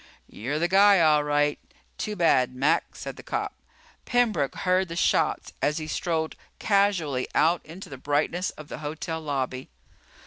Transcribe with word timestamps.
"You're 0.27 0.57
the 0.57 0.67
guy, 0.67 0.99
all 0.99 1.23
right. 1.23 1.59
Too 1.99 2.15
bad, 2.15 2.55
Mac," 2.55 2.95
said 2.95 3.17
the 3.17 3.21
cop. 3.21 3.53
Pembroke 4.03 4.55
heard 4.55 4.87
the 4.87 4.95
shots 4.95 5.53
as 5.61 5.77
he 5.77 5.85
strolled 5.85 6.35
casually 6.57 7.27
out 7.35 7.63
into 7.63 7.87
the 7.87 7.99
brightness 7.99 8.49
of 8.49 8.67
the 8.67 8.79
hotel 8.79 9.21
lobby. 9.21 9.69